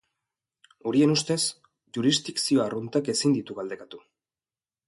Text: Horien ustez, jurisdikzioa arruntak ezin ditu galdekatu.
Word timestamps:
Horien 0.91 1.13
ustez, 1.15 1.37
jurisdikzioa 1.97 2.65
arruntak 2.71 3.15
ezin 3.15 3.37
ditu 3.39 3.59
galdekatu. 3.61 4.05